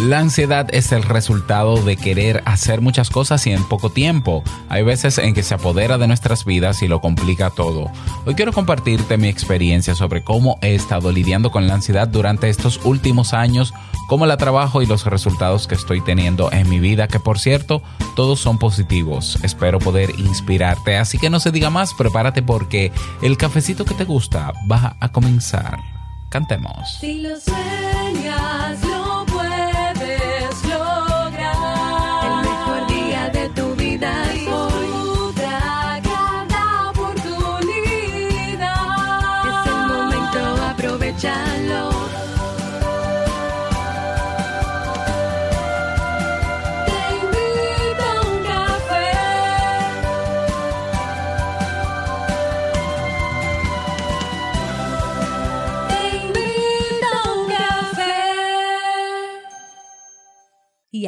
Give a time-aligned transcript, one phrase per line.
[0.00, 4.42] La ansiedad es el resultado de querer hacer muchas cosas y en poco tiempo.
[4.70, 7.92] Hay veces en que se apodera de nuestras vidas y lo complica todo.
[8.24, 12.80] Hoy quiero compartirte mi experiencia sobre cómo he estado lidiando con la ansiedad durante estos
[12.84, 13.74] últimos años,
[14.08, 17.82] cómo la trabajo y los resultados que estoy teniendo en mi vida, que por cierto,
[18.16, 19.38] todos son positivos.
[19.42, 22.90] Espero poder inspirarte, así que no se diga más, prepárate porque
[23.20, 25.78] el cafecito que te gusta va a comenzar.
[26.30, 26.96] Cantemos.
[27.00, 27.36] Si lo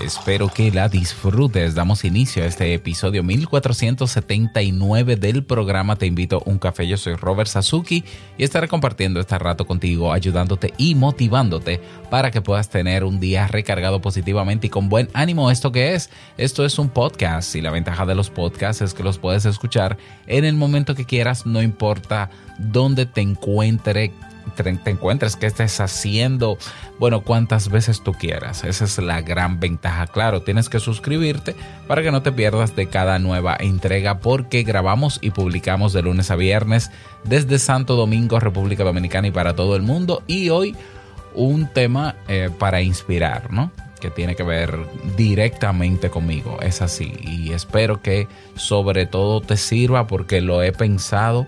[0.00, 1.74] Espero que la disfrutes.
[1.74, 6.86] Damos inicio a este episodio 1479 del programa Te invito a un café.
[6.86, 8.04] Yo soy Robert Sasuki
[8.36, 13.48] y estaré compartiendo este rato contigo, ayudándote y motivándote para que puedas tener un día
[13.48, 15.50] recargado positivamente y con buen ánimo.
[15.50, 16.10] ¿Esto qué es?
[16.36, 19.98] Esto es un podcast y la ventaja de los podcasts es que los puedes escuchar
[20.28, 24.12] en el momento que quieras, no importa dónde te encuentre
[24.62, 26.58] te te encuentres, qué estés haciendo,
[26.98, 28.64] bueno, cuantas veces tú quieras.
[28.64, 30.06] Esa es la gran ventaja.
[30.06, 31.54] Claro, tienes que suscribirte
[31.86, 36.30] para que no te pierdas de cada nueva entrega porque grabamos y publicamos de lunes
[36.30, 36.90] a viernes
[37.24, 40.22] desde Santo Domingo, República Dominicana y para todo el mundo.
[40.26, 40.76] Y hoy
[41.34, 43.70] un tema eh, para inspirar, ¿no?
[43.98, 44.78] que tiene que ver
[45.16, 46.58] directamente conmigo.
[46.62, 47.12] Es así.
[47.20, 51.46] Y espero que sobre todo te sirva porque lo he pensado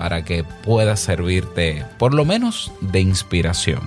[0.00, 3.82] para que pueda servirte por lo menos de inspiración.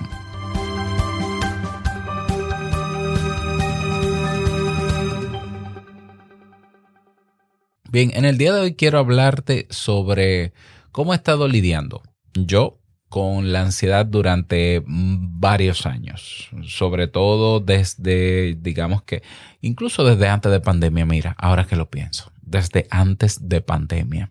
[7.90, 10.52] Bien, en el día de hoy quiero hablarte sobre
[10.92, 12.00] cómo he estado lidiando
[12.32, 19.24] yo con la ansiedad durante varios años, sobre todo desde, digamos que,
[19.62, 24.30] incluso desde antes de pandemia, mira, ahora que lo pienso, desde antes de pandemia.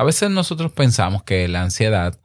[0.00, 2.18] A veces nosotros pensamos que la ansiedad,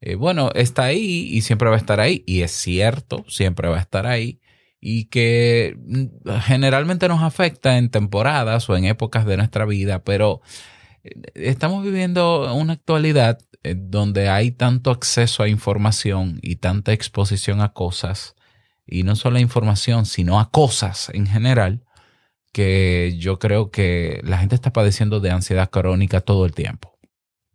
[0.00, 3.76] eh, bueno, está ahí y siempre va a estar ahí, y es cierto, siempre va
[3.76, 4.40] a estar ahí,
[4.80, 10.40] y que mm, generalmente nos afecta en temporadas o en épocas de nuestra vida, pero
[11.04, 17.60] eh, estamos viviendo una actualidad eh, donde hay tanto acceso a información y tanta exposición
[17.60, 18.36] a cosas,
[18.86, 21.84] y no solo a información, sino a cosas en general,
[22.52, 26.97] que yo creo que la gente está padeciendo de ansiedad crónica todo el tiempo.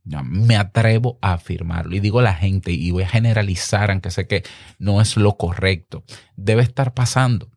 [0.06, 4.44] Me atrevo a afirmarlo y digo la gente y voy a generalizar, aunque sé que
[4.78, 6.04] no es lo correcto.
[6.36, 7.50] Debe estar pasando.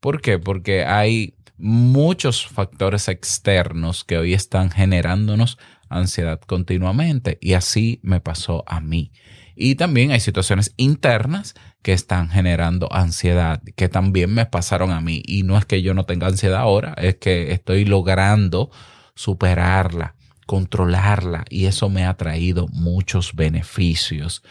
[0.00, 0.38] ¿Por qué?
[0.38, 8.64] Porque hay muchos factores externos que hoy están generándonos ansiedad continuamente y así me pasó
[8.66, 9.12] a mí.
[9.56, 15.22] Y también hay situaciones internas que están generando ansiedad, que también me pasaron a mí.
[15.24, 18.70] Y no es que yo no tenga ansiedad ahora, es que estoy logrando
[19.14, 20.16] superarla
[20.46, 24.42] controlarla y eso me ha traído muchos beneficios.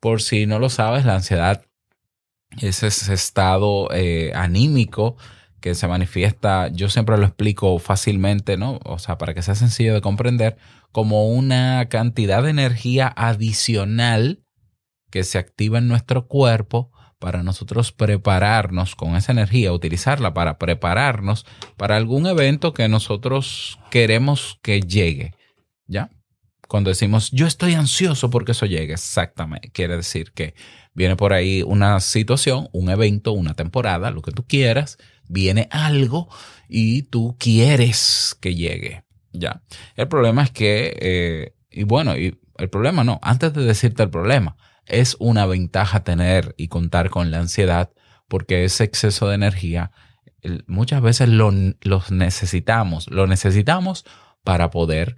[0.00, 1.64] Por si no lo sabes, la ansiedad
[2.60, 5.16] es ese estado eh, anímico
[5.60, 8.78] que se manifiesta, yo siempre lo explico fácilmente, ¿no?
[8.84, 10.56] O sea, para que sea sencillo de comprender,
[10.92, 14.44] como una cantidad de energía adicional
[15.10, 21.44] que se activa en nuestro cuerpo para nosotros prepararnos con esa energía, utilizarla para prepararnos
[21.76, 25.34] para algún evento que nosotros queremos que llegue.
[25.88, 26.10] ¿Ya?
[26.68, 30.54] Cuando decimos yo estoy ansioso porque eso llegue, exactamente, quiere decir que
[30.94, 34.98] viene por ahí una situación, un evento, una temporada, lo que tú quieras,
[35.28, 36.28] viene algo
[36.68, 39.04] y tú quieres que llegue.
[39.32, 39.62] ¿Ya?
[39.96, 44.10] El problema es que, eh, y bueno, y el problema no, antes de decirte el
[44.10, 44.56] problema,
[44.86, 47.90] es una ventaja tener y contar con la ansiedad
[48.26, 49.90] porque ese exceso de energía
[50.66, 54.04] muchas veces lo, los necesitamos, lo necesitamos
[54.44, 55.16] para poder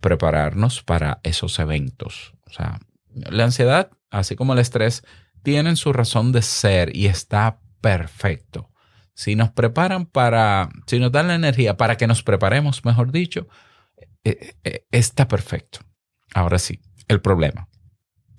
[0.00, 2.34] prepararnos para esos eventos.
[2.46, 2.78] O sea,
[3.14, 5.04] la ansiedad, así como el estrés,
[5.42, 8.70] tienen su razón de ser y está perfecto.
[9.14, 13.48] Si nos preparan para, si nos dan la energía para que nos preparemos, mejor dicho,
[14.24, 15.80] eh, eh, está perfecto.
[16.34, 17.68] Ahora sí, el problema.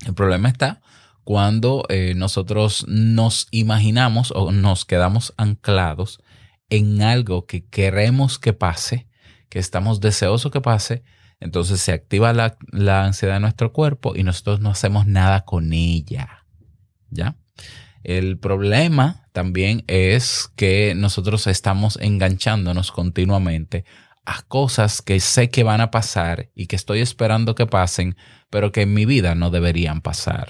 [0.06, 0.82] El problema está
[1.24, 6.22] cuando eh, nosotros nos imaginamos o nos quedamos anclados
[6.70, 9.10] en algo que queremos que pase,
[9.50, 11.04] que estamos deseosos que pase,
[11.40, 15.74] entonces se activa la, la ansiedad de nuestro cuerpo y nosotros no hacemos nada con
[15.74, 16.46] ella.
[17.10, 17.36] ¿Ya?
[18.04, 23.86] El problema también es que nosotros estamos enganchándonos continuamente
[24.26, 28.18] a cosas que sé que van a pasar y que estoy esperando que pasen,
[28.50, 30.50] pero que en mi vida no deberían pasar.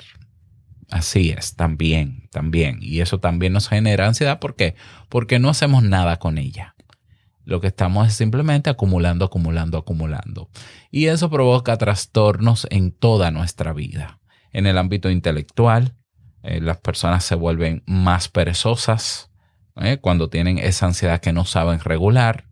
[0.90, 2.80] Así es, también, también.
[2.82, 4.40] Y eso también nos genera ansiedad.
[4.40, 4.76] ¿Por qué?
[5.10, 6.76] Porque no hacemos nada con ella.
[7.48, 10.50] Lo que estamos es simplemente acumulando, acumulando, acumulando.
[10.92, 14.20] Y eso provoca trastornos en toda nuestra vida.
[14.52, 15.96] En el ámbito intelectual,
[16.44, 19.32] eh, las personas se vuelven más perezosas
[19.78, 22.44] eh, cuando tienen esa ansiedad que no saben regular.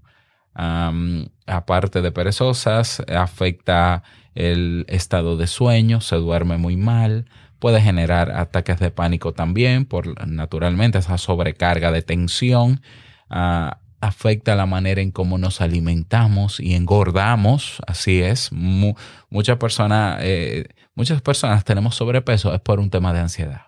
[0.55, 4.03] Aparte de perezosas, afecta
[4.33, 7.25] el estado de sueño, se duerme muy mal,
[7.59, 12.79] puede generar ataques de pánico también por naturalmente esa sobrecarga de tensión.
[13.29, 18.51] Ah, afecta la manera en cómo nos alimentamos y engordamos, así es.
[18.51, 18.95] Mu-
[19.29, 23.61] muchas personas, eh, muchas personas tenemos sobrepeso es por un tema de ansiedad.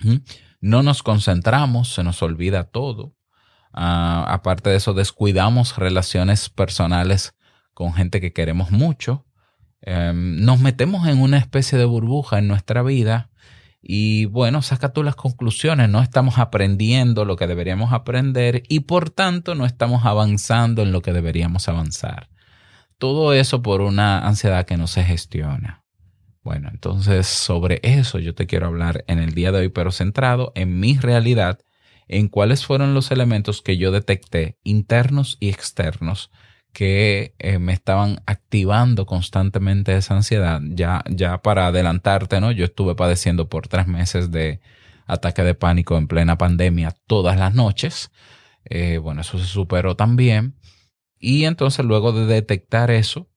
[0.00, 0.16] ¿Mm?
[0.60, 3.14] No nos concentramos, se nos olvida todo.
[3.72, 7.34] Ah, aparte de eso, descuidamos relaciones personales
[7.74, 9.24] con gente que queremos mucho.
[9.82, 13.30] Em, nos metemos en una especie de burbuja en nuestra vida
[13.80, 15.88] y bueno, saca tú las conclusiones.
[15.88, 21.02] No estamos aprendiendo lo que deberíamos aprender y por tanto no estamos avanzando en lo
[21.02, 22.28] que deberíamos avanzar.
[22.98, 25.84] Todo eso por una ansiedad que no se gestiona.
[26.42, 30.52] Bueno, entonces sobre eso yo te quiero hablar en el día de hoy, pero centrado
[30.54, 31.60] en mi realidad,
[32.08, 36.30] en cuáles fueron los elementos que yo detecté, internos y externos,
[36.72, 40.60] que eh, me estaban activando constantemente esa ansiedad.
[40.64, 42.52] Ya, ya para adelantarte, ¿no?
[42.52, 44.60] Yo estuve padeciendo por tres meses de
[45.06, 48.10] ataque de pánico en plena pandemia todas las noches.
[48.64, 50.54] Eh, bueno, eso se superó también.
[51.18, 53.28] Y entonces luego de detectar eso,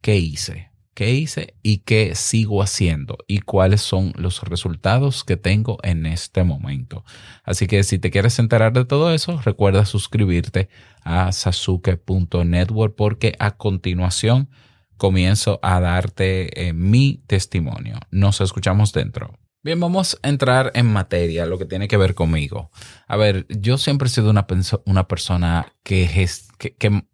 [0.00, 0.67] ¿qué hice?
[0.98, 3.18] ¿Qué hice y qué sigo haciendo?
[3.28, 7.04] ¿Y cuáles son los resultados que tengo en este momento?
[7.44, 10.68] Así que si te quieres enterar de todo eso, recuerda suscribirte
[11.04, 14.50] a sasuke.network porque a continuación
[14.96, 18.00] comienzo a darte eh, mi testimonio.
[18.10, 19.38] Nos escuchamos dentro.
[19.62, 22.72] Bien, vamos a entrar en materia, lo que tiene que ver conmigo.
[23.06, 24.48] A ver, yo siempre he sido una,
[24.84, 26.26] una persona que,
[26.58, 27.04] que-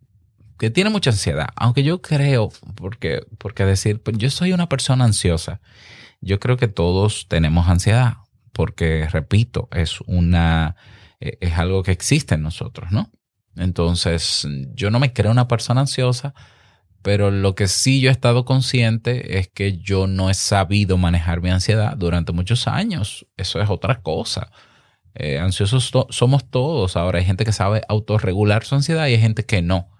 [0.58, 5.04] que tiene mucha ansiedad, aunque yo creo, porque, porque decir, pues yo soy una persona
[5.04, 5.60] ansiosa,
[6.20, 8.18] yo creo que todos tenemos ansiedad,
[8.52, 10.76] porque repito, es una,
[11.20, 13.10] eh, es algo que existe en nosotros, ¿no?
[13.56, 16.34] Entonces, yo no me creo una persona ansiosa,
[17.02, 21.42] pero lo que sí yo he estado consciente es que yo no he sabido manejar
[21.42, 23.26] mi ansiedad durante muchos años.
[23.36, 24.50] Eso es otra cosa.
[25.14, 26.96] Eh, ansiosos somos todos.
[26.96, 29.90] Ahora hay gente que sabe autorregular su ansiedad y hay gente que no.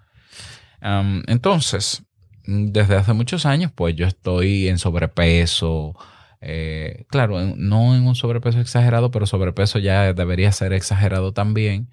[1.27, 2.03] Entonces,
[2.45, 5.95] desde hace muchos años, pues yo estoy en sobrepeso.
[6.41, 11.89] eh, claro, no en un sobrepeso exagerado, pero sobrepeso ya debería ser exagerado también.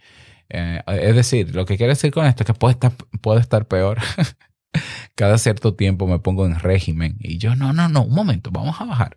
[0.51, 3.67] Eh, es decir, lo que quiere decir con esto es que puede estar, puede estar
[3.67, 3.99] peor.
[5.15, 8.81] Cada cierto tiempo me pongo en régimen y yo, no, no, no, un momento, vamos
[8.81, 9.17] a bajar.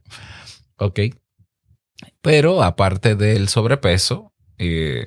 [0.78, 1.00] Ok.
[2.22, 5.06] Pero aparte del sobrepeso, eh,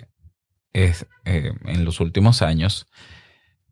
[0.72, 2.86] es, en los últimos años,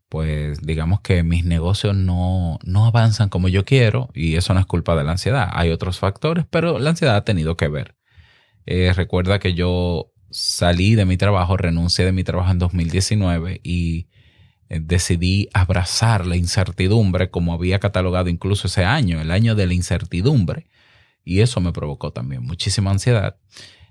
[0.08, 4.66] pues digamos que mis negocios no, no avanzan como yo quiero y eso no es
[4.66, 5.48] culpa de la ansiedad.
[5.52, 7.96] Hay otros factores, pero la ansiedad ha tenido que ver.
[8.66, 14.08] Eh, recuerda que yo salí de mi trabajo, renuncié de mi trabajo en 2019 y
[14.68, 19.74] eh, decidí abrazar la incertidumbre como había catalogado incluso ese año, el año de la
[19.74, 20.68] incertidumbre.
[21.24, 23.36] Y eso me provocó también muchísima ansiedad.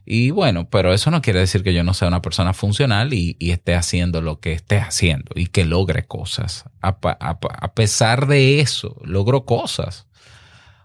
[0.06, 3.38] Y bueno, pero eso no quiere decir que yo no sea una persona funcional y,
[3.40, 6.66] esté haciendo lo que esté haciendo y que logre cosas.
[6.82, 10.08] A, a a pesar de eso, logro cosas.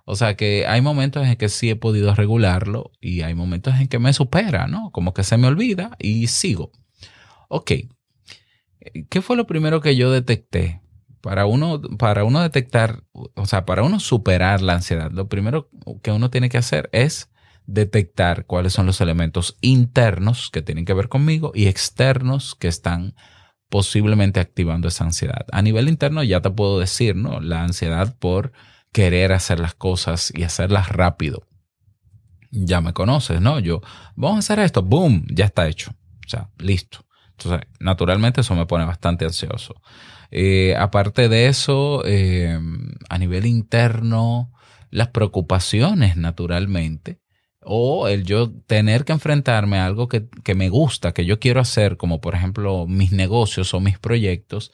[0.04, 3.88] O sea que hay momentos en que sí he podido regularlo y hay momentos en
[3.88, 4.90] que me supera, ¿no?
[4.90, 6.72] Como que se me olvida y sigo.
[7.48, 7.72] Ok.
[9.10, 10.80] ¿Qué fue lo primero que yo detecté?
[11.20, 15.68] Para uno, para uno detectar, o sea, para uno superar la ansiedad, lo primero
[16.02, 17.30] que uno tiene que hacer es
[17.72, 23.14] detectar cuáles son los elementos internos que tienen que ver conmigo y externos que están
[23.68, 25.46] posiblemente activando esa ansiedad.
[25.52, 27.40] A nivel interno ya te puedo decir, ¿no?
[27.40, 28.52] La ansiedad por
[28.92, 31.46] querer hacer las cosas y hacerlas rápido.
[32.50, 33.60] Ya me conoces, ¿no?
[33.60, 33.80] Yo,
[34.16, 35.92] vamos a hacer esto, boom, ya está hecho.
[36.26, 37.06] sea, listo.
[37.38, 39.80] Entonces, naturalmente eso me pone bastante ansioso.
[40.32, 42.58] Eh, aparte de eso, eh,
[43.08, 44.52] a nivel interno,
[44.90, 47.20] las preocupaciones, naturalmente,
[47.62, 51.60] o el yo tener que enfrentarme a algo que, que me gusta, que yo quiero
[51.60, 54.72] hacer, como por ejemplo mis negocios o mis proyectos,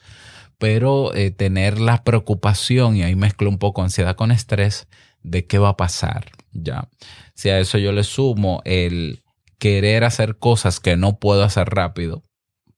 [0.57, 4.87] pero eh, tener la preocupación, y ahí mezclo un poco ansiedad con estrés,
[5.23, 6.89] de qué va a pasar, ¿ya?
[7.33, 9.23] Si a eso yo le sumo el
[9.59, 12.23] querer hacer cosas que no puedo hacer rápido,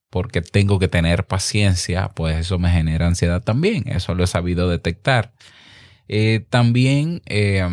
[0.09, 4.69] porque tengo que tener paciencia, pues eso me genera ansiedad también, eso lo he sabido
[4.69, 5.33] detectar.
[6.07, 7.63] Eh, también, eh,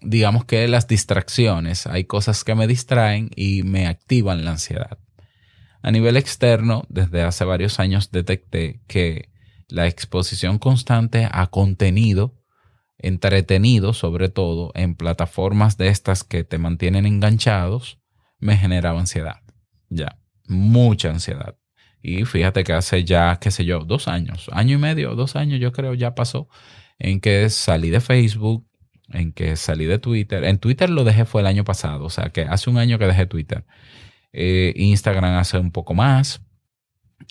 [0.00, 4.98] digamos que las distracciones, hay cosas que me distraen y me activan la ansiedad.
[5.82, 9.30] A nivel externo, desde hace varios años detecté que
[9.68, 12.38] la exposición constante a contenido
[12.98, 17.98] entretenido, sobre todo en plataformas de estas que te mantienen enganchados,
[18.38, 19.40] me generaba ansiedad.
[19.88, 21.56] Ya, mucha ansiedad.
[22.02, 25.60] Y fíjate que hace ya, qué sé yo, dos años, año y medio, dos años
[25.60, 26.48] yo creo ya pasó,
[26.98, 28.67] en que salí de Facebook,
[29.12, 30.44] en que salí de Twitter.
[30.44, 33.06] En Twitter lo dejé fue el año pasado, o sea que hace un año que
[33.06, 33.64] dejé Twitter.
[34.32, 36.42] Eh, Instagram hace un poco más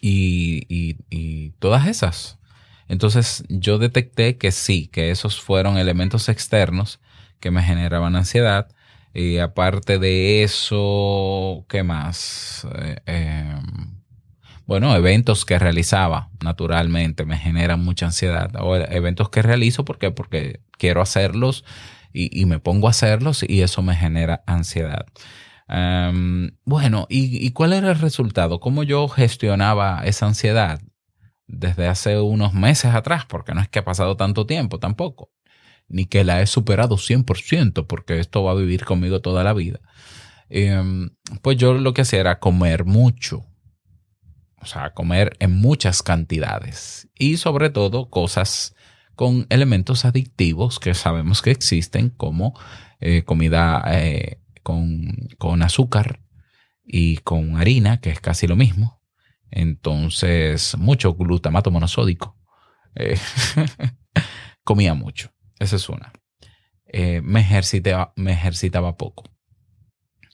[0.02, 2.40] y, y, todas esas.
[2.88, 7.00] Entonces yo detecté que sí, que esos fueron elementos externos
[7.40, 8.70] que me generaban ansiedad.
[9.14, 12.68] Y aparte de eso, ¿qué más?
[12.76, 13.56] Eh, eh,
[14.68, 18.52] bueno, eventos que realizaba naturalmente me generan mucha ansiedad.
[18.60, 21.66] O eventos que realizo porque, porque quiero hacerlos
[22.14, 25.08] y, y me pongo a hacerlos y eso me genera ansiedad.
[25.70, 28.60] Um, bueno, ¿y, ¿y cuál era el resultado?
[28.60, 30.80] ¿Cómo yo gestionaba esa ansiedad?
[31.48, 35.32] desde hace unos meses atrás, porque no es que ha pasado tanto tiempo tampoco,
[35.88, 39.80] ni que la he superado 100%, porque esto va a vivir conmigo toda la vida.
[40.50, 41.10] Eh,
[41.42, 43.46] pues yo lo que hacía era comer mucho,
[44.62, 48.76] o sea, comer en muchas cantidades y sobre todo cosas
[49.16, 52.60] con elementos adictivos que sabemos que existen, como
[53.00, 56.22] eh, comida eh, con, con azúcar
[56.84, 58.98] y con harina, que es casi lo mismo
[59.52, 62.38] entonces, mucho glutamato monosódico.
[62.96, 63.18] Eh,
[64.64, 65.32] comía mucho.
[65.60, 66.14] Esa es una.
[67.24, 69.24] Me, ejercitaba, me ejercitaba poco.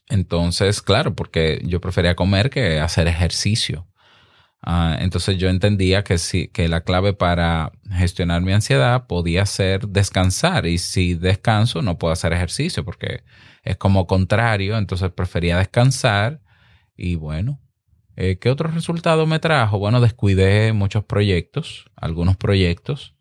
[0.10, 3.88] Entonces, claro, porque yo prefería comer que hacer ejercicio.
[4.66, 9.88] Ah, entonces yo entendía que, sí, que la clave para gestionar mi ansiedad podía ser
[9.90, 10.66] descansar.
[10.66, 13.24] Y si descanso, no puedo hacer ejercicio porque
[13.64, 14.78] es como contrario.
[14.78, 16.42] Entonces prefería descansar.
[16.96, 17.60] Y bueno,
[18.16, 19.80] eh, ¿Qué otro resultado me trajo?
[19.80, 23.16] Bueno, descuidé muchos proyectos, algunos proyectos,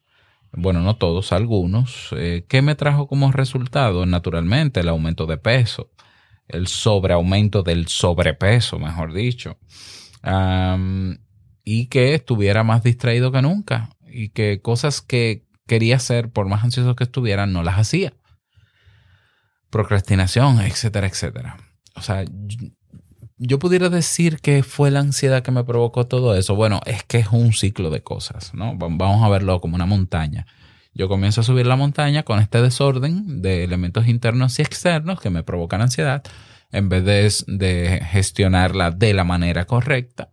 [0.53, 2.11] bueno, no todos, algunos.
[2.13, 4.05] Eh, ¿Qué me trajo como resultado?
[4.05, 5.91] Naturalmente, el aumento de peso,
[6.47, 9.59] el sobreaumento del sobrepeso, mejor dicho,
[11.65, 16.65] y que estuviera más distraído que nunca y que cosas que quería hacer, por más
[16.65, 18.13] ansioso que estuviera, no las hacía.
[19.71, 21.57] Procrastinación, etcétera, etcétera.
[21.95, 22.25] O sea,
[23.39, 26.55] yo pudiera decir que fue la ansiedad que me provocó todo eso.
[26.55, 28.77] Bueno, es que es un ciclo de cosas, ¿no?
[28.77, 30.47] Vamos a verlo como una montaña.
[30.95, 35.31] Yo comienzo a subir la montaña con este desorden de elementos internos y externos que
[35.31, 36.23] me provocan ansiedad,
[36.71, 40.32] en vez de, de gestionarla de la manera correcta,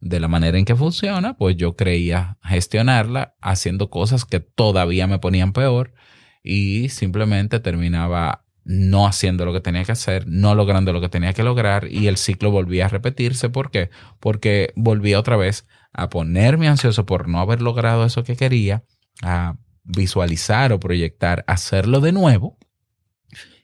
[0.00, 5.18] de la manera en que funciona, pues yo creía gestionarla haciendo cosas que todavía me
[5.18, 5.92] ponían peor
[6.42, 11.32] y simplemente terminaba no haciendo lo que tenía que hacer, no logrando lo que tenía
[11.32, 13.48] que lograr y el ciclo volvía a repetirse.
[13.48, 13.90] ¿Por qué?
[14.20, 18.84] Porque volvía otra vez a ponerme ansioso por no haber logrado eso que quería,
[19.22, 22.58] a visualizar o proyectar, hacerlo de nuevo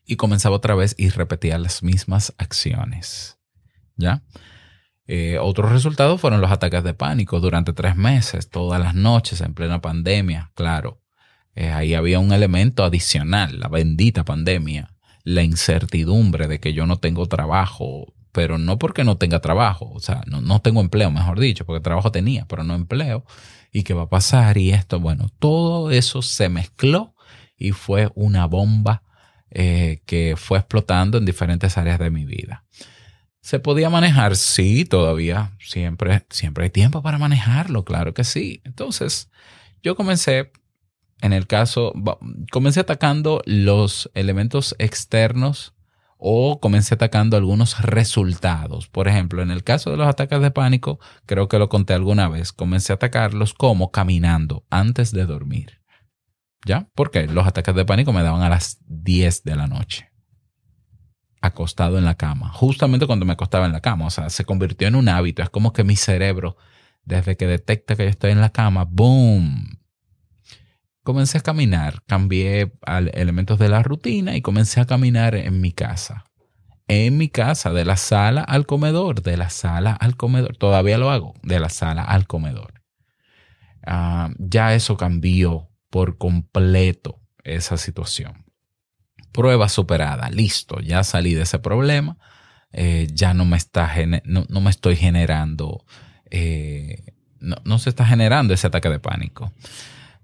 [0.07, 3.39] y comenzaba otra vez y repetía las mismas acciones.
[3.97, 4.23] ¿Ya?
[5.07, 9.55] Eh, otros resultados fueron los ataques de pánico durante tres meses, todas las noches en
[9.55, 11.01] plena pandemia, claro.
[11.55, 16.97] Eh, ahí había un elemento adicional, la bendita pandemia, la incertidumbre de que yo no
[16.97, 21.39] tengo trabajo, pero no porque no tenga trabajo, o sea, no, no tengo empleo, mejor
[21.39, 23.25] dicho, porque trabajo tenía, pero no empleo,
[23.73, 27.15] y qué va a pasar y esto, bueno, todo eso se mezcló
[27.57, 29.03] y fue una bomba
[29.51, 32.65] eh, que fue explotando en diferentes áreas de mi vida.
[33.45, 34.37] ¿Se podía manejar?
[34.37, 35.53] Sí, todavía.
[35.59, 38.63] Siempre, siempre hay tiempo para manejarlo, claro que sí.
[38.65, 39.31] Entonces,
[39.83, 40.51] yo comencé
[41.21, 41.93] en el caso,
[42.51, 45.75] comencé atacando los elementos externos
[46.17, 48.89] o comencé atacando algunos resultados.
[48.89, 52.31] Por ejemplo, en el caso de los ataques de pánico, creo que lo conté alguna
[52.31, 55.83] vez, comencé a atacarlos como caminando antes de dormir.
[56.65, 56.89] ¿Ya?
[56.95, 60.14] Porque los ataques de pánico me daban a las 10 de la noche.
[61.47, 64.89] Acostado en la cama, justamente cuando me acostaba en la cama, o sea, se convirtió
[64.89, 66.57] en un hábito, es como que mi cerebro,
[67.05, 69.79] desde que detecta que yo estoy en la cama, ¡boom!
[71.03, 72.73] Comencé a caminar, cambié
[73.13, 76.25] elementos de la rutina y comencé a caminar en mi casa.
[76.89, 80.57] En mi casa, de la sala al comedor, de la sala al comedor.
[80.57, 82.83] Todavía lo hago, de la sala al comedor.
[83.87, 88.44] Ah, ya eso cambió por completo esa situación.
[89.35, 92.17] Prueba superada, listo, ya salí de ese problema,
[92.73, 93.93] eh, ya no me, está
[94.25, 95.85] no, no me estoy generando,
[96.31, 97.03] eh,
[97.41, 99.53] no, no se está generando ese ataque de pánico.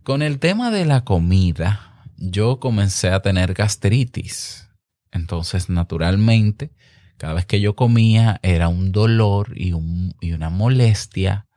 [0.05, 4.69] Con el tema de la comida, yo comencé a tener gastritis.
[5.11, 6.71] Entonces, naturalmente,
[7.17, 11.49] cada vez que yo comía era un dolor y, un- y una molestia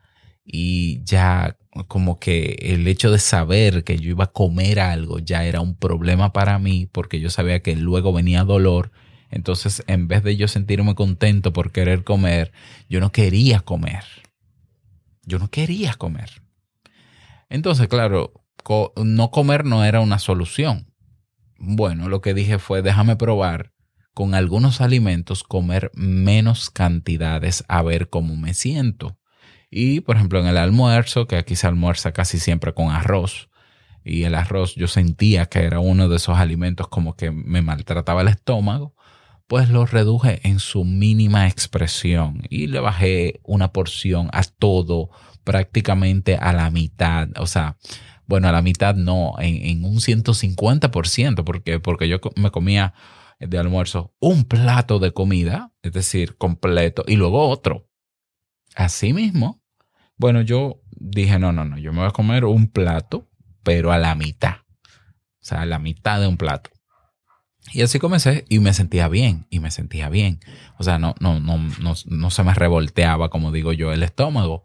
[0.44, 1.56] y ya
[1.88, 5.76] como que el hecho de saber que yo iba a comer algo ya era un
[5.76, 8.92] problema para mí porque yo sabía que luego venía dolor.
[9.32, 12.52] Entonces, en vez de yo sentirme contento por querer comer,
[12.90, 14.04] yo no quería comer.
[15.26, 16.44] Yo no quería comer.
[17.50, 18.34] Entonces, claro,
[18.96, 20.94] no comer no era una solución.
[21.58, 23.72] Bueno, lo que dije fue, déjame probar
[24.14, 29.18] con algunos alimentos comer menos cantidades a ver cómo me siento.
[29.76, 33.50] Y, por ejemplo, en el almuerzo, que aquí se almuerza casi siempre con arroz,
[34.04, 38.22] y el arroz yo sentía que era uno de esos alimentos como que me maltrataba
[38.22, 38.96] el estómago,
[39.48, 45.10] pues lo reduje en su mínima expresión y le bajé una porción a todo
[45.44, 47.30] prácticamente a la mitad.
[47.40, 47.78] O sea,
[48.28, 52.94] bueno, a la mitad no, en, en un 150%, porque, porque yo me comía
[53.40, 57.90] de almuerzo un plato de comida, es decir, completo, y luego otro.
[58.76, 59.63] Así mismo,
[60.18, 63.30] bueno, yo dije, no, no, no, yo me voy a comer un plato,
[63.64, 64.58] pero a la mitad.
[65.42, 66.70] O sea, a la mitad de un plato.
[67.72, 70.40] Y así comencé y me sentía bien, y me sentía bien.
[70.78, 74.64] O sea, no, no, no, no, no se me revolteaba, como digo yo, el estómago.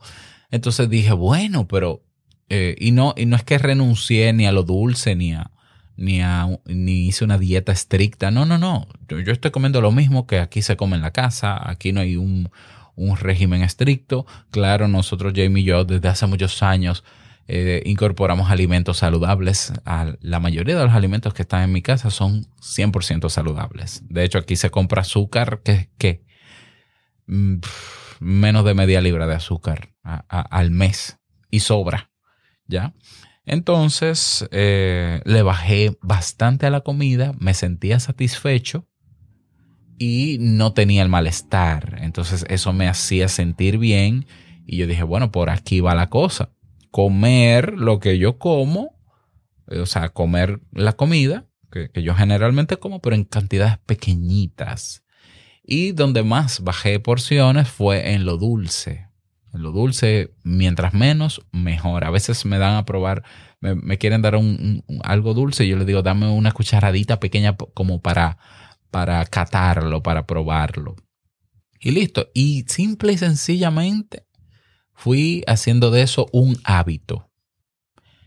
[0.51, 2.03] Entonces dije, bueno, pero...
[2.49, 5.51] eh, y, no, y no es que renuncié ni a lo dulce, ni a,
[5.97, 8.31] ni, a, hice una dieta estricta.
[8.31, 8.89] No, no, no.
[9.09, 11.59] Yo, yo estoy comiendo lo mismo que aquí se come en la casa.
[11.71, 12.51] Aquí no hay un,
[12.99, 14.27] un régimen estricto.
[14.51, 17.05] Claro, nosotros, Jamie y yo, desde hace muchos años
[17.47, 19.73] eh, incorporamos alimentos saludables.
[19.87, 24.03] A la mayoría de los alimentos que están en mi casa son 100% saludables.
[24.09, 26.25] De hecho, aquí se compra azúcar que, que
[27.27, 27.59] mm,
[28.21, 31.19] menos de media libra de azúcar al mes
[31.51, 32.11] y sobra,
[32.67, 32.95] ¿ya?
[33.45, 38.87] Entonces, eh, le bajé bastante a la comida, me sentía satisfecho
[39.99, 41.99] y no tenía el malestar.
[42.01, 44.27] Entonces, eso me hacía sentir bien
[44.67, 46.51] y yo dije, bueno, por aquí va la cosa.
[46.91, 48.97] Comer lo que yo como,
[49.69, 55.03] eh, o sea, comer la comida que, que yo generalmente como, pero en cantidades pequeñitas.
[55.63, 59.09] Y donde más bajé porciones fue en lo dulce.
[59.53, 62.05] En lo dulce, mientras menos, mejor.
[62.05, 63.23] A veces me dan a probar,
[63.61, 67.57] me, me quieren dar un, algo dulce y yo les digo, dame una cucharadita pequeña
[67.75, 68.39] como para,
[68.91, 70.97] para catarlo, para probarlo.
[71.81, 72.31] Y listo.
[72.35, 74.27] Y simple y sencillamente
[74.93, 77.31] fui haciendo de eso un hábito.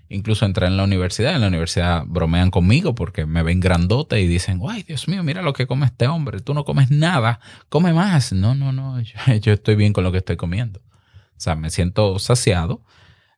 [0.09, 1.35] Incluso entré en la universidad.
[1.35, 5.41] En la universidad bromean conmigo porque me ven grandote y dicen, ay, Dios mío, mira
[5.41, 6.41] lo que come este hombre.
[6.41, 8.33] Tú no comes nada, come más.
[8.33, 8.99] No, no, no,
[9.41, 10.81] yo, estoy bien con lo que estoy comiendo.
[10.81, 12.83] O sea, me siento saciado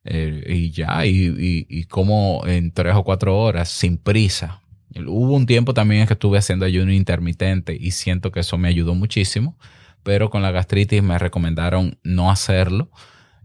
[0.04, 4.63] eh, y ya, y como en tres o cuatro horas sin prisa.
[4.96, 8.68] Hubo un tiempo también en que estuve haciendo ayuno intermitente y siento que eso me
[8.70, 9.58] ayudó muchísimo,
[10.04, 12.92] pero con la gastritis me recomendaron no hacerlo,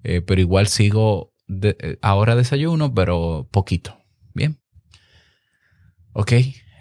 [0.05, 3.97] eh, pero igual sigo de- eh, ahora desayuno, pero poquito.
[4.35, 4.59] Bien.
[6.13, 6.33] Ok.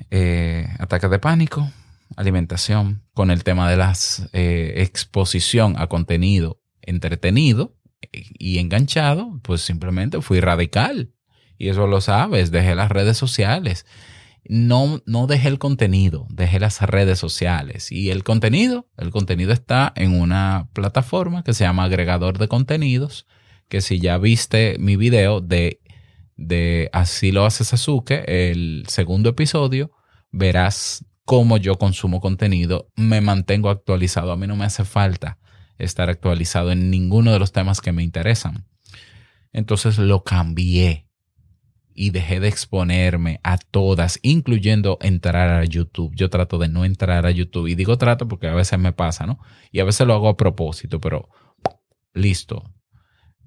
[0.09, 1.69] eh, ataques de pánico,
[2.15, 7.75] alimentación, con el tema de las eh, exposición a contenido entretenido
[8.39, 11.11] y enganchado, pues simplemente fui radical.
[11.57, 13.85] Y eso lo sabes, dejé las redes sociales.
[14.49, 17.91] No, no dejé el contenido, dejé las redes sociales.
[17.91, 23.27] Y el contenido, el contenido está en una plataforma que se llama agregador de contenidos,
[23.69, 25.81] que si ya viste mi video de,
[26.35, 29.91] de Así lo hace Sasuke, el segundo episodio,
[30.31, 34.31] verás cómo yo consumo contenido, me mantengo actualizado.
[34.31, 35.39] A mí no me hace falta
[35.77, 38.65] estar actualizado en ninguno de los temas que me interesan.
[39.51, 41.06] Entonces lo cambié
[41.97, 46.13] y dejé de exponerme a todas, incluyendo entrar a YouTube.
[46.15, 49.25] Yo trato de no entrar a YouTube y digo trato porque a veces me pasa,
[49.25, 49.39] ¿no?
[49.71, 51.27] Y a veces lo hago a propósito, pero
[52.13, 52.71] listo.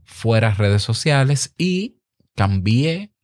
[0.02, 2.00] Fuera redes sociales y
[2.34, 3.14] cambié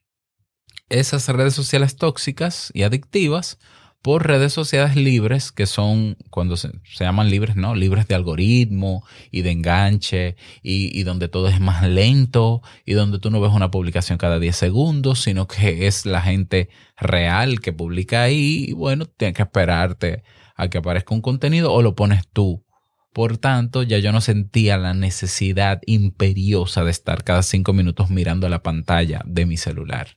[0.89, 3.59] esas redes sociales tóxicas y adictivas
[4.07, 7.75] por redes sociales libres que son, cuando se, se llaman libres, ¿no?
[7.75, 13.19] Libres de algoritmo y de enganche y, y donde todo es más lento y donde
[13.19, 17.73] tú no ves una publicación cada 10 segundos, sino que es la gente real que
[17.73, 20.23] publica ahí y bueno, tienes que esperarte
[20.55, 22.65] a que aparezca un contenido o lo pones tú.
[23.13, 28.49] Por tanto, ya yo no sentía la necesidad imperiosa de estar cada cinco minutos mirando
[28.49, 30.17] la pantalla de mi celular.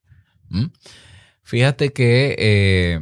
[1.41, 2.99] Fíjate que eh,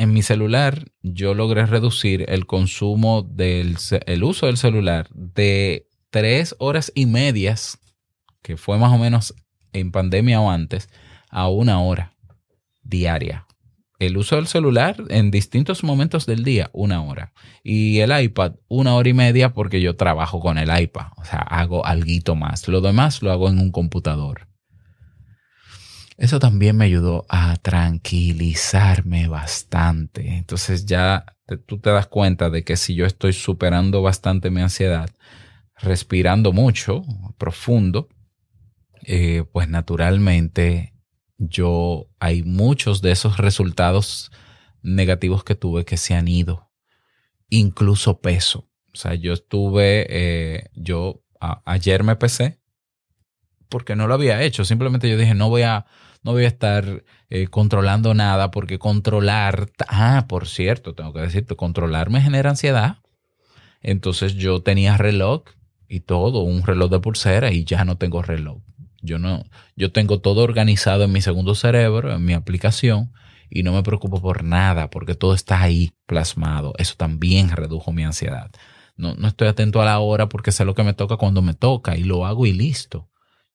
[0.00, 6.56] en mi celular yo logré reducir el consumo del el uso del celular de tres
[6.58, 7.78] horas y medias,
[8.40, 9.34] que fue más o menos
[9.74, 10.88] en pandemia o antes,
[11.28, 12.14] a una hora
[12.82, 13.46] diaria.
[13.98, 17.34] El uso del celular en distintos momentos del día, una hora.
[17.62, 21.08] Y el iPad, una hora y media porque yo trabajo con el iPad.
[21.18, 22.66] O sea, hago algo más.
[22.68, 24.49] Lo demás lo hago en un computador.
[26.20, 30.36] Eso también me ayudó a tranquilizarme bastante.
[30.36, 31.24] Entonces ya
[31.64, 35.08] tú te das cuenta de que si yo estoy superando bastante mi ansiedad,
[35.76, 37.04] respirando mucho,
[37.38, 38.10] profundo,
[39.06, 40.92] eh, pues naturalmente
[41.38, 44.30] yo hay muchos de esos resultados
[44.82, 46.70] negativos que tuve que se han ido,
[47.48, 48.68] incluso peso.
[48.92, 51.24] O sea, yo estuve, eh, yo
[51.64, 52.60] ayer me pesé
[53.70, 54.66] porque no lo había hecho.
[54.66, 55.86] Simplemente yo dije, no voy a,
[56.22, 61.56] no voy a estar eh, controlando nada porque controlar, ah, por cierto, tengo que decirte,
[61.56, 62.98] controlar me genera ansiedad.
[63.82, 65.44] Entonces yo tenía reloj
[65.88, 68.62] y todo, un reloj de pulsera y ya no tengo reloj.
[69.02, 69.44] Yo no,
[69.76, 73.12] yo tengo todo organizado en mi segundo cerebro, en mi aplicación,
[73.48, 76.74] y no me preocupo por nada, porque todo está ahí plasmado.
[76.78, 78.50] Eso también redujo mi ansiedad.
[78.96, 81.54] No, no estoy atento a la hora porque sé lo que me toca cuando me
[81.54, 83.09] toca y lo hago y listo.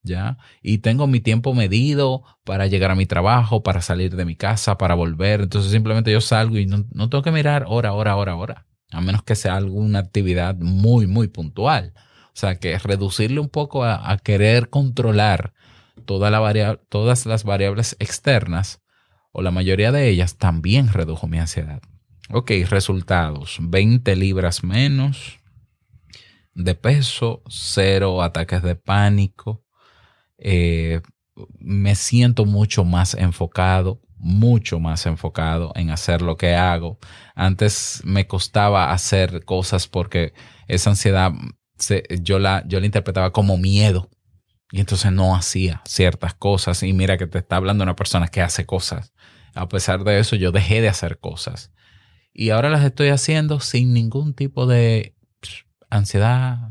[0.06, 0.38] ¿Ya?
[0.62, 4.78] Y tengo mi tiempo medido para llegar a mi trabajo, para salir de mi casa,
[4.78, 5.42] para volver.
[5.42, 8.66] Entonces simplemente yo salgo y no, no tengo que mirar hora, hora, hora, hora.
[8.92, 11.92] A menos que sea alguna actividad muy, muy puntual.
[11.96, 15.54] O sea, que reducirle un poco a, querer controlar
[16.04, 18.82] toda la todas las variables externas,
[19.32, 21.80] o la mayoría de ellas, también redujo mi ansiedad.
[22.30, 23.58] Ok, resultados.
[23.60, 25.38] 20 libras menos
[26.54, 29.65] de peso, cero ataques de pánico.
[30.38, 31.00] Eh,
[31.58, 36.98] me siento mucho más enfocado, mucho más enfocado en hacer lo que hago.
[37.34, 40.32] Antes me costaba hacer cosas porque
[40.68, 41.32] esa ansiedad
[42.20, 44.10] yo, la, yo la interpretaba como miedo.
[44.72, 46.82] Y entonces no hacía ciertas cosas.
[46.82, 49.12] Y mira que te está hablando una persona que hace cosas.
[49.54, 51.72] A pesar de eso, yo dejé de hacer cosas.
[52.32, 55.14] Y ahora las estoy haciendo sin ningún tipo de
[55.88, 56.70] ansiedad,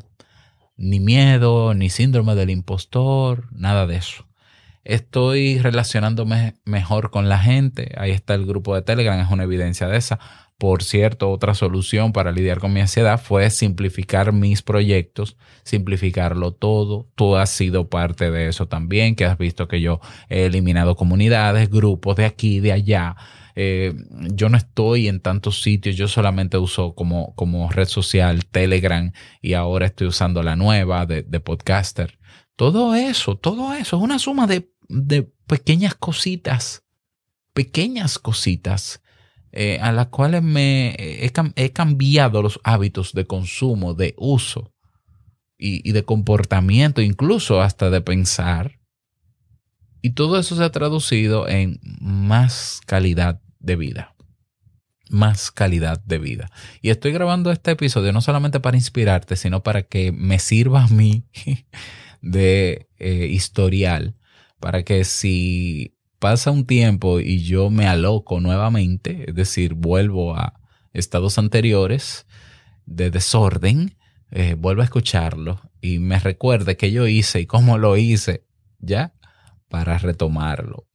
[0.77, 4.25] ni miedo, ni síndrome del impostor, nada de eso.
[4.83, 7.95] Estoy relacionándome mejor con la gente.
[7.97, 10.19] Ahí está el grupo de Telegram, es una evidencia de esa.
[10.57, 17.09] Por cierto, otra solución para lidiar con mi ansiedad fue simplificar mis proyectos, simplificarlo todo.
[17.15, 21.69] Tú has sido parte de eso también, que has visto que yo he eliminado comunidades,
[21.69, 23.17] grupos de aquí, de allá.
[23.55, 23.93] Eh,
[24.33, 29.53] yo no estoy en tantos sitios, yo solamente uso como, como red social Telegram y
[29.53, 32.19] ahora estoy usando la nueva de, de podcaster.
[32.57, 36.83] Todo eso, todo eso es una suma de, de pequeñas cositas,
[37.53, 39.01] pequeñas cositas
[39.53, 44.73] eh, a las cuales me he, he cambiado los hábitos de consumo, de uso
[45.57, 48.79] y, y de comportamiento, incluso hasta de pensar.
[50.01, 54.15] Y todo eso se ha traducido en más calidad de vida.
[55.09, 56.49] Más calidad de vida.
[56.81, 60.87] Y estoy grabando este episodio no solamente para inspirarte, sino para que me sirva a
[60.87, 61.25] mí
[62.21, 64.15] de eh, historial,
[64.59, 70.59] para que si pasa un tiempo y yo me aloco nuevamente, es decir, vuelvo a
[70.93, 72.25] estados anteriores
[72.85, 73.97] de desorden,
[74.31, 78.45] eh, vuelvo a escucharlo y me recuerde qué yo hice y cómo lo hice,
[78.79, 79.13] ¿ya?
[79.69, 80.87] Para retomarlo.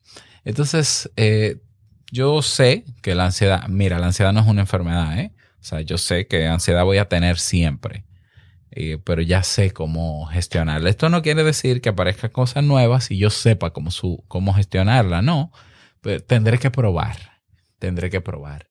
[0.44, 1.61] Entonces, eh,
[2.11, 5.33] yo sé que la ansiedad, mira, la ansiedad no es una enfermedad, ¿eh?
[5.61, 8.05] O sea, yo sé que ansiedad voy a tener siempre,
[8.70, 10.88] eh, pero ya sé cómo gestionarla.
[10.88, 15.23] Esto no quiere decir que aparezcan cosas nuevas y yo sepa cómo, su, cómo gestionarla,
[15.23, 15.53] no.
[16.01, 17.42] Pero tendré que probar,
[17.79, 18.68] tendré que probar.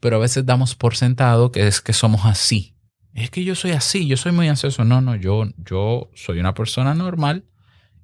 [0.00, 2.74] Pero a veces damos por sentado que es que somos así.
[3.14, 4.84] Es que yo soy así, yo soy muy ansioso.
[4.84, 7.44] No, no, yo, yo soy una persona normal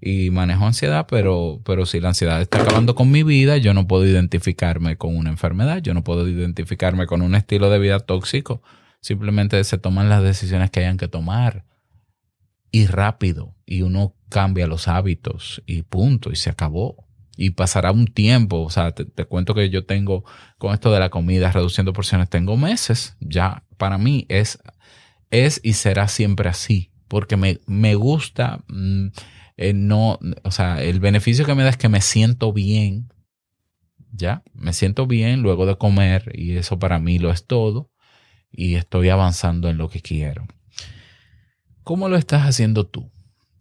[0.04, 3.86] y manejo ansiedad, pero, pero si la ansiedad está acabando con mi vida, yo no
[3.86, 8.62] puedo identificarme con una enfermedad, yo no puedo identificarme con un estilo de vida tóxico.
[9.00, 11.64] Simplemente se toman las decisiones que hayan que tomar
[12.70, 17.06] y rápido, y uno cambia los hábitos y punto, y se acabó.
[17.36, 18.62] y pasará un tiempo.
[18.62, 20.24] O sea, te, cuento que yo tengo
[20.58, 23.16] con esto de la comida, reduciendo porciones, tengo meses.
[23.20, 24.58] Ya para mí es,
[25.30, 29.08] es y será siempre así, porque me, me gusta, mm,
[29.56, 33.08] eh, no, o sea, el beneficio que me da es que me siento bien.
[34.12, 37.90] Ya, me siento bien luego de comer y eso para mí lo es todo
[38.52, 40.46] y estoy avanzando en lo que quiero.
[41.82, 43.10] ¿Cómo lo estás haciendo tú?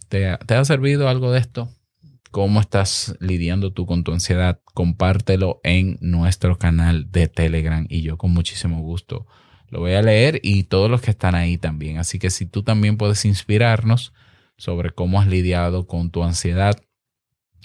[0.09, 1.69] ¿Te, te ha servido algo de esto?
[2.29, 4.59] ¿Cómo estás lidiando tú con tu ansiedad?
[4.75, 9.25] Compártelo en nuestro canal de Telegram y yo con muchísimo gusto
[9.73, 11.97] lo voy a leer y todos los que están ahí también.
[11.97, 14.13] Así que si tú también puedes inspirarnos
[14.63, 16.81] sobre cómo has lidiado con tu ansiedad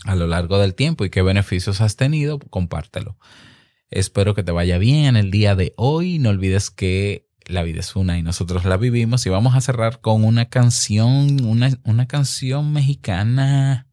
[0.04, 3.16] a lo largo del tiempo y qué beneficios has tenido, compártelo.
[3.88, 6.18] Espero que te vaya bien en el día de hoy.
[6.18, 9.24] No olvides que la vida es una y nosotros la vivimos.
[9.26, 13.86] Y vamos a cerrar con una canción, una, una canción mexicana.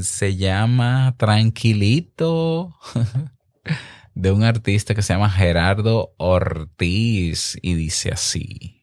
[0.00, 2.76] Se llama Tranquilito.
[4.14, 7.58] De un artista que se llama Gerardo Ortiz.
[7.62, 8.82] Y dice así.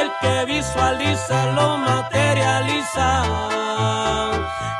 [0.00, 3.08] El que visualiza lo materializa.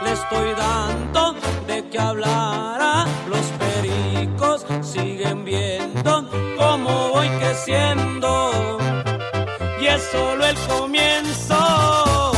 [0.02, 1.34] Le estoy dando
[1.66, 6.28] de qué hablar, los pericos siguen viendo
[6.58, 8.78] cómo voy creciendo
[9.80, 12.32] y es solo el comienzo.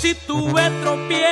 [0.00, 1.29] Si tuve tropiezos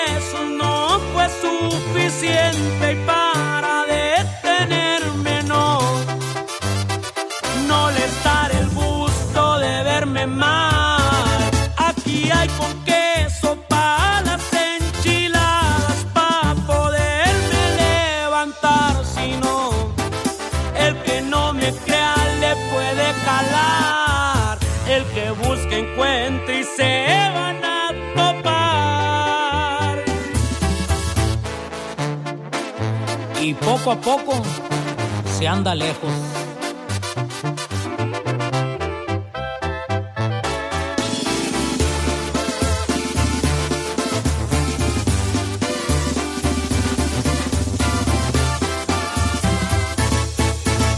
[33.88, 34.42] poco a poco
[35.38, 36.10] se anda lejos.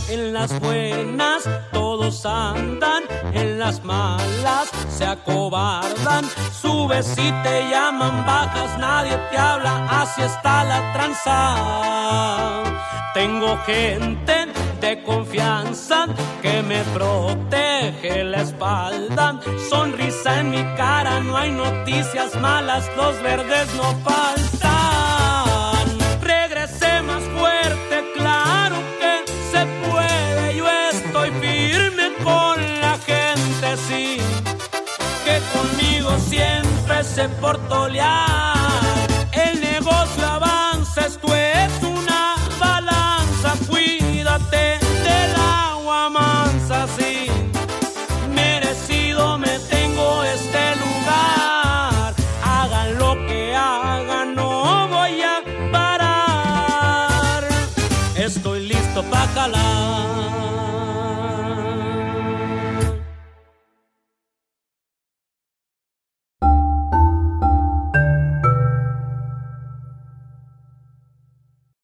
[0.09, 6.25] En las buenas todos andan, en las malas se acobardan.
[6.61, 12.63] Subes y te llaman, bajas, nadie te habla, así está la tranza.
[13.15, 14.37] Tengo gente
[14.81, 16.07] de confianza
[16.43, 19.41] que me protege la espalda.
[19.71, 24.50] Sonrisa en mi cara, no hay noticias malas, los verdes no faltan.
[37.03, 38.60] Siempre se